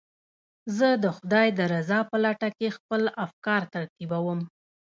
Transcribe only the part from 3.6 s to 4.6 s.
ترتیبوم.